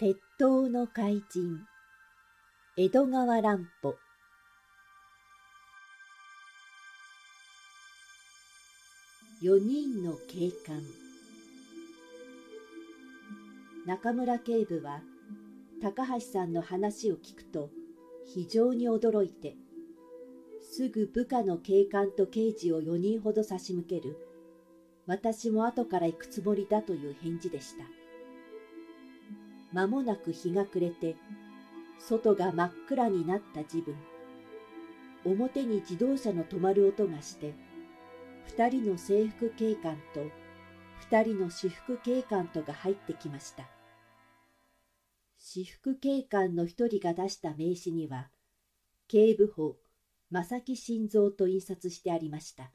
[0.00, 1.58] 鉄塔の怪人
[2.76, 3.96] 江戸川乱歩。
[9.42, 10.80] 4人の警官。
[13.88, 15.00] 中村警部は
[15.82, 17.70] 高橋さんの話を聞くと
[18.24, 19.56] 非常に驚いて
[20.62, 24.16] すぐ部下の警官と刑事を4人ほど差し向ける
[25.08, 27.97] 私も後から行くつもりだという返事でした。
[29.72, 31.16] 間もなく日が暮れて、
[31.98, 33.96] 外が真っ暗になった自分。
[35.24, 37.54] 表に自動車の止まる音がして、
[38.46, 40.30] 二人の制服警官と
[41.00, 43.68] 二人の私服警官とが入ってきました。
[45.38, 48.30] 私服警官の一人が出した名刺には、
[49.06, 49.76] 警部補、
[50.30, 52.72] 正木晋三と印刷してありました。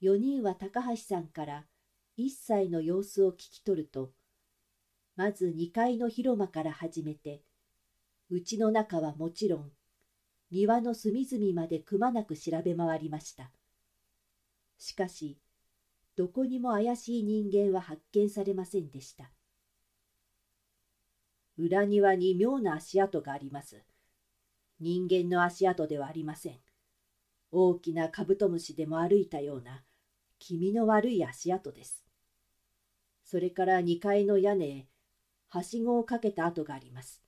[0.00, 1.66] 四人は高橋さんから
[2.16, 4.12] 一切の様子を聞き取ると、
[5.16, 7.42] まず2階の広間から始めて、
[8.28, 9.72] うちの中はもちろん、
[10.50, 13.50] 庭の隅々までくまなく調べ回りました。
[14.78, 15.38] しかし、
[16.16, 19.30] どこにも怪しい人間は発見されませんでした。
[21.56, 23.82] 裏庭に妙な足跡があります。
[24.80, 26.58] 人間の足跡ではありません。
[27.50, 29.82] 大きなカブトムシでも歩いたような
[30.38, 32.04] 気味の悪い足跡です。
[33.24, 34.88] それから2階の屋根へ
[35.48, 37.22] はしごをかけた跡があります。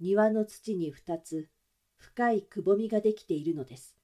[0.00, 1.48] 庭の土に二つ
[1.96, 3.96] 深いくぼみができているのです。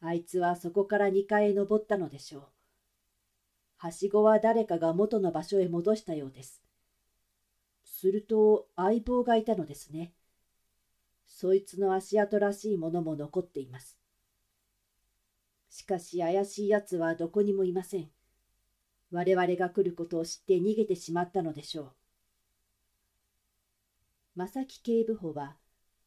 [0.00, 2.42] あいつはそこから2階へ登ったのでしょう。
[3.76, 6.62] はしごは誰かが元の場所へ戻したようです。
[7.84, 10.12] すると相棒がいたのですね。
[11.26, 13.98] そいつの足跡らしいものも残っています。
[15.70, 18.10] しかし怪しい奴はどこにもいません。
[19.12, 21.92] 我々が来ることを知って逃げてしまったのでしょう。
[24.34, 25.56] 正木警部補は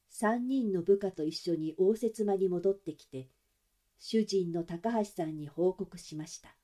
[0.10, 3.30] 三人の部下と一緒に応接間に戻ってきて
[4.00, 6.56] 主人の高橋さんに報告しました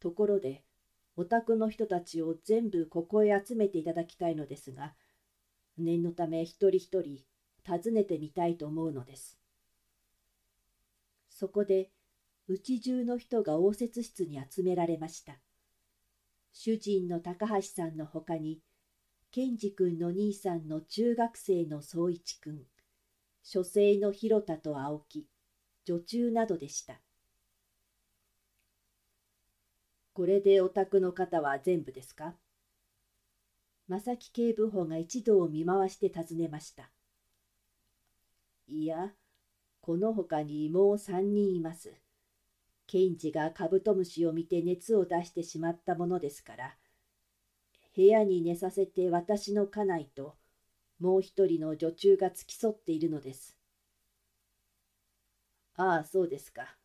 [0.00, 0.64] ところで
[1.16, 4.94] お宅の人たちを全部ここへ集めていただきたいのですが
[5.76, 7.20] 念のため一人一人
[7.66, 9.38] 訪ねてみたいと思うのです
[11.28, 11.90] そこで
[12.48, 15.40] うち中の人が応接室に集められました。
[16.52, 18.60] 主人の高橋さんのほかに、
[19.32, 22.60] 健二君の兄さんの中学生の宗一君、
[23.42, 25.26] 書生の広田と青木、
[25.84, 27.00] 女中などでした。
[30.14, 32.34] これでお宅の方は全部ですか？
[33.88, 36.90] 正木警部補が一度を見回して尋ねました。
[38.66, 39.12] いや、
[39.80, 41.92] このほかにもう三人います。
[42.86, 46.76] 検事がカブトムシを見て熱を出してしまったものですから、
[47.94, 50.36] 部屋に寝させて私の家内と、
[50.98, 53.56] もう一人の女中が付き添っているのです。
[55.76, 56.76] ああ、そうですか。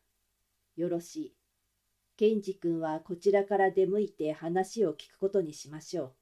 [0.75, 1.35] よろしい。
[2.17, 6.13] 検事君はこちらから出向いて話を聞くことにしましょう。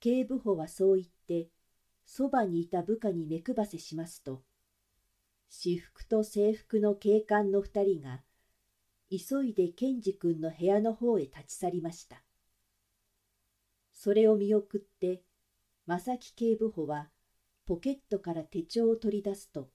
[0.00, 1.48] 警部補はそう言って、
[2.04, 4.42] そばにいた部下に目配せしますと、
[5.48, 8.22] 私服と制服の警官の二人が
[9.10, 12.22] 急いで健二君の部屋の方へ立ち去りました。
[13.92, 15.22] それを見送って
[15.86, 17.08] 正木警部補は
[17.64, 19.68] ポケットから手帳を取り出すと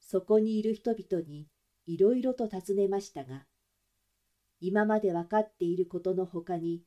[0.00, 1.46] そこにいる人々に
[1.86, 3.46] いろいろと尋ねましたが
[4.60, 6.82] 今まで分かっていることのほかに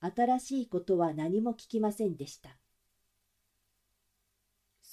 [0.00, 2.58] 新しいことは何も聞きませんでした。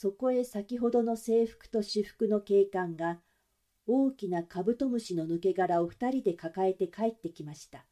[0.01, 3.19] そこへ先ほどの制服と私服の警官が
[3.85, 7.85] 大きなカブトムシの抜け殻を二人で抱えて帰ってきました。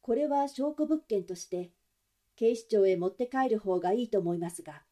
[0.00, 1.70] これは証拠物件として
[2.34, 4.82] 警視庁へ持って帰る方がいいと思いますが。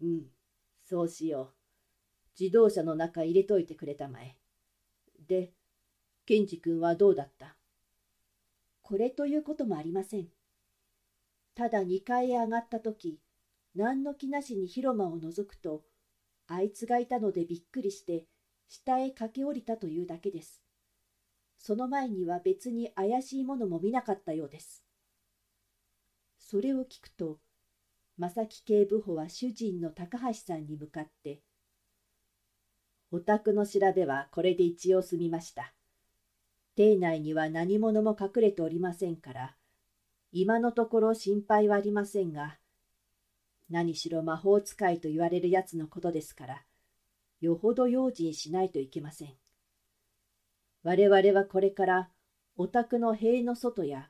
[0.00, 0.22] うん、
[0.82, 1.52] そうしよ
[2.38, 2.40] う。
[2.40, 4.38] 自動車の中入れといてくれたまえ。
[5.28, 5.52] で、
[6.24, 7.54] ケンジ君はどうだった？
[8.80, 10.28] これということもありません。
[11.54, 13.18] ただ2階へ上がった時
[13.74, 15.82] 何の気なしに広間を覗くと
[16.46, 18.26] あいつがいたのでびっくりして
[18.68, 20.62] 下へ駆け下りたというだけです。
[21.58, 24.84] その前には別に怪しいものも見なかったようです。
[26.38, 27.38] それを聞くと
[28.18, 31.42] 正木警部補は主人の高橋さんに向かって
[33.12, 35.74] 「お宅の調べはこれで一応済みました。
[36.74, 39.56] 邸内には何者も隠れておりませんから
[40.32, 42.58] 今のところ心配はありませんが、
[43.68, 46.62] 何しろ魔法使いと言われるやつのことですから、
[47.40, 49.34] よほど用心しないといけません。
[50.84, 52.08] 我々はこれから
[52.56, 54.08] お宅の塀の外や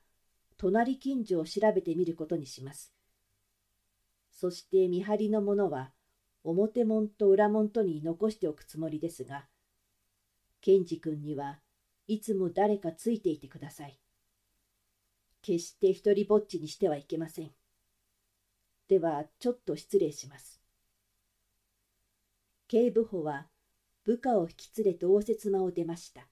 [0.57, 2.93] 隣近所を調べてみることにします。
[4.31, 5.91] そして見張りの者は
[6.45, 9.47] 表門と裏門とに残しておくつもりですが、
[10.61, 11.59] ケンジ君には
[12.07, 13.99] いつも誰かついていてください。
[15.43, 17.51] 決して一りぼっちにしてはいけません。
[18.89, 20.61] では、ちょっと失礼します。
[22.69, 23.49] 警部補は
[24.05, 26.27] 部下を引き連れて応接間を出ました。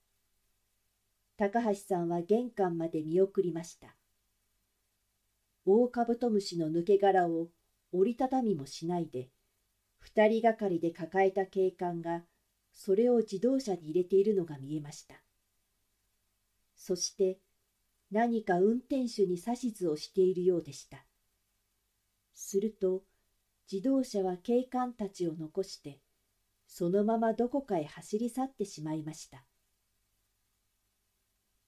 [1.37, 3.97] 高橋さんは玄関まで見送りました。
[5.67, 7.49] 大カブトムシの抜け殻を
[7.93, 9.29] 折りたたみもしないで、
[9.99, 12.23] 二人がかりで抱えた警官が
[12.73, 15.17] それを自動車に入れているのが見えました。
[16.75, 17.39] そして
[18.11, 21.05] 何か運転手に指図をしているようでした。
[22.35, 23.05] すると
[23.71, 26.01] 自動車は警官たちを残して
[26.67, 29.45] そのままどこかへ走り去ってしまいました。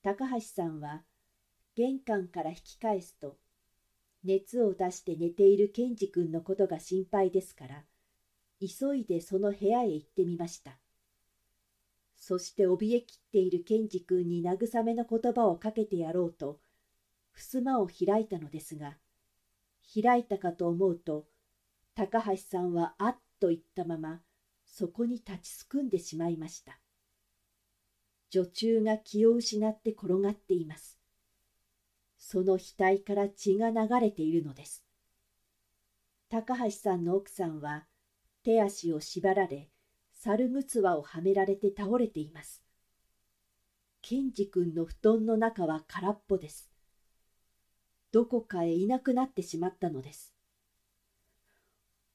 [0.03, 1.05] 高橋さんは
[1.77, 3.39] 玄関から引き返すと
[4.25, 7.85] 熱を出して寝ているケンジ君のことが心配ですから
[8.61, 10.82] 急いでその部屋へ行ってみました
[12.25, 16.61] そして怯えきっているケンジ君に慰めの言葉をかけてやろうと
[17.35, 18.97] 襖を開いたのですが
[19.93, 21.27] 開いたかと思うと
[21.97, 24.21] 高橋さんはあっと言ったまま
[24.65, 26.79] そこに立ちすくんでしまいました。
[28.31, 31.01] 女中が気を失って転がっています。
[32.19, 34.85] その額から血が流れているのです。
[36.31, 37.85] 高橋さんの奥さんは
[38.45, 39.72] 手足を縛られ
[40.25, 42.63] 猿ぐつわをはめられて倒れています。
[44.03, 46.71] ケンジ君の布団の中は空っぽです。
[48.13, 50.33] どこかへいなくなってしまったのです。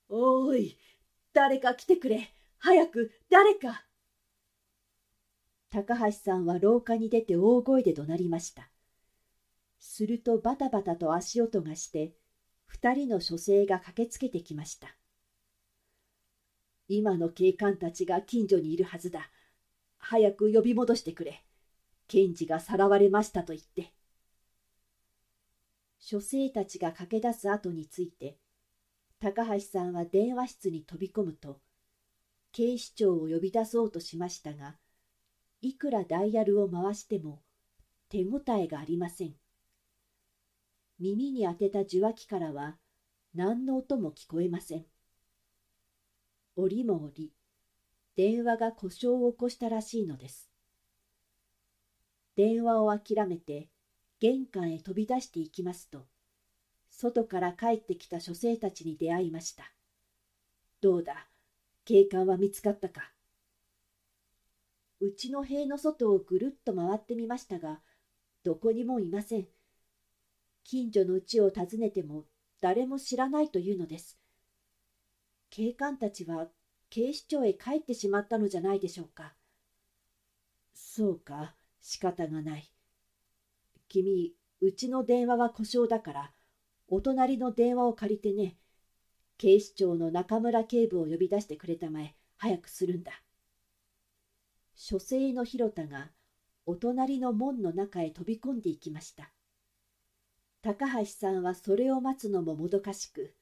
[0.07, 0.77] おい、
[1.33, 2.29] 誰か来てくれ。
[2.59, 3.85] 早く、誰か。
[5.69, 8.69] 高橋さんは廊下に出て大声で怒鳴りました。
[9.79, 12.13] するとバタバタと足音がして、
[12.67, 14.95] 二人の書生が駆けつけてきました。
[16.87, 19.29] 今の警官たちが近所にいるはずだ。
[19.97, 21.43] 早く呼び戻してくれ。
[22.07, 23.91] 検事がさらわれましたと言って。
[25.99, 28.37] 書生たちが駆け出す後について、
[29.19, 31.59] 高橋さんは電話室に飛び込むと、
[32.53, 34.77] 警視庁を呼び出そうとしましたが、
[35.61, 37.41] いくらダイヤルを回しても
[38.09, 39.33] 手応えがありません。
[40.99, 42.77] 耳に当てた受話器からは
[43.33, 44.85] 何の音も聞こえません。
[46.59, 47.31] 折も折
[48.15, 50.49] 電話が故障を起こしたらしいのです。
[52.35, 53.69] 電話を諦めて
[54.19, 56.07] 玄関へ飛び出していきますと
[56.89, 59.71] 外から帰ってきた書生たちに出会いました。
[60.81, 61.27] どうだ
[61.85, 63.11] 警官は見つかったか。
[64.99, 67.81] うちの塀の外をぐるっと回ってみましたが
[68.43, 69.47] どこにもいません。
[70.63, 72.25] 近所のうちを訪ねても
[72.61, 74.19] 誰も知らないというのです。
[75.49, 76.47] 警官たちは
[76.89, 79.33] 警視庁へ帰ってしまったのじゃないでしょうか。
[80.73, 82.71] そうか、仕方がない。
[83.89, 86.31] 君、うちの電話は故障だから、
[86.87, 88.57] お隣の電話を借りてね。
[89.37, 93.11] 警視庁の中村警部を呼び出してくれたまえ、早くするんだ。
[94.75, 96.11] 書生の広田が、
[96.65, 99.31] お隣の門の中へ飛び込んでいきました。
[100.61, 103.35] 高橋さんはそれを待つのももどかしく、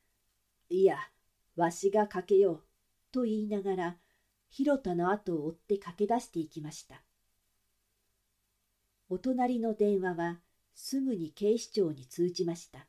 [0.69, 0.97] いや、
[1.55, 2.63] わしがかけよう。
[3.11, 3.97] と言いながら
[4.49, 7.01] 広田の後を追って駆け出していきました
[9.07, 10.39] お隣の電話は
[10.73, 12.87] すぐに警視庁に通じました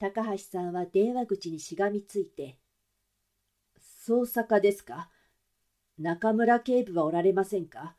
[0.00, 2.58] 高橋さんは電話口にしがみついて
[4.08, 5.08] 「捜査課ですか？
[5.98, 7.96] 中村警部はおられませんか？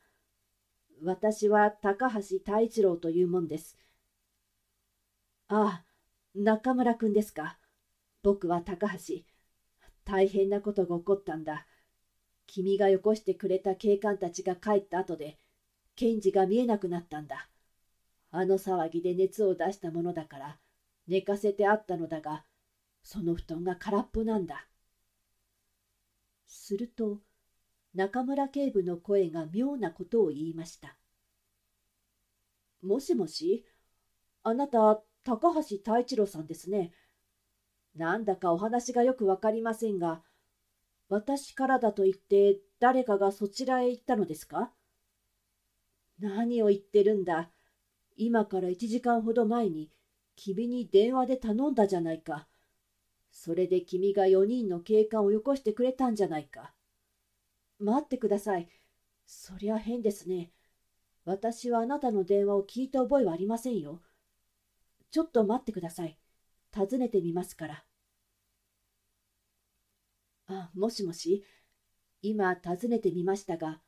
[1.02, 3.78] 私は高橋太一郎というもんです。
[5.48, 5.86] ああ、
[6.36, 7.58] 中村君ですか？
[8.24, 9.24] 僕は高橋。
[10.08, 11.68] 大変なことが起こったんだ。
[12.46, 15.38] 君がよこしてくれた警官たちが帰った後で、
[15.98, 17.50] 検事が見えなくなったんだ。
[18.32, 20.60] あの騒ぎで熱を出したものだから、
[21.10, 22.46] 寝かせてあったのだが、
[23.04, 24.70] その布団が空っぽなんだ。
[26.46, 27.20] すると、
[27.94, 30.96] 中村警部の声が妙なことを言いました。
[32.82, 33.66] もしもし
[34.44, 36.94] あなた、高橋太一郎さんですね。
[37.98, 40.22] なんだかお話がよくわかりませんが、
[41.10, 44.72] 私からだと言って誰かがそちらへ行ったのですか？
[46.20, 47.50] 何を言ってるんだ？
[48.16, 49.90] 今から1時間ほど前に
[50.36, 52.48] 君に電話で頼んだじゃないか。
[53.32, 56.74] それで君が4人の警官をよこしてくれたんじゃないか。
[57.80, 58.68] 待ってください。
[59.26, 60.52] そりゃ変ですね。
[61.26, 64.02] 私はあなたの電話を聞いた覚えはありませんよ。
[65.12, 66.18] ちょっと待ってください。
[66.72, 67.84] 尋ねてみますから。
[70.48, 71.44] あ、もしもし。
[72.22, 73.82] 今尋ねてみましたが、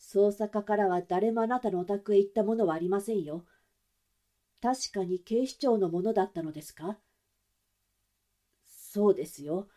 [0.00, 3.44] 捜査課からは誰もあなたのお宅へ行ったものはありませんよ。
[4.62, 6.98] 確かに警視庁のものだったのですか？
[8.66, 9.68] そうですよ。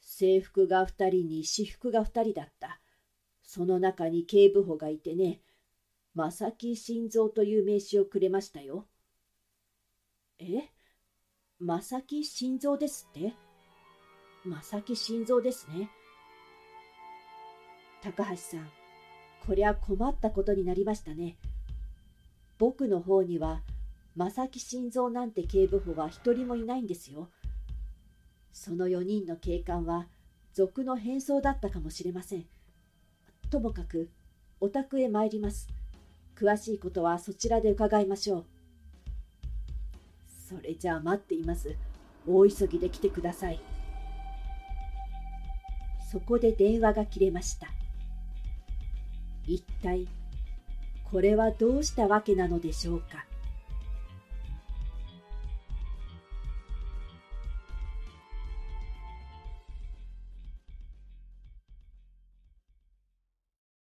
[0.00, 2.80] 制服が二人に私服が二人だった。
[3.42, 5.42] その中に警部補がいてね、
[6.14, 8.86] 正木晋三という名刺をくれましたよ。
[10.38, 10.73] え？
[11.60, 13.32] 正木晋三ですって？
[14.44, 15.88] 正木晋三ですね。
[18.02, 18.68] 高橋さん、
[19.46, 21.38] こりゃ困ったことになりましたね。
[22.58, 23.62] 僕の方には、
[24.16, 27.30] 正木晋三なんて警部補は一人もいないんですよ。
[28.52, 30.08] その4人の警官は、
[30.52, 32.46] 賊の変装だったかもしれません。
[33.48, 34.10] ともかく、
[34.60, 35.68] お宅へ参ります。
[36.36, 38.53] 詳しいことはそちらで伺いましょう。
[40.46, 41.74] それじゃあ待っています。
[42.26, 43.60] 大急ぎで来てください。
[46.12, 47.68] そこで電話が切れました。
[49.46, 50.06] 一体、
[51.10, 53.26] これはどうしたわけなのでしょうか。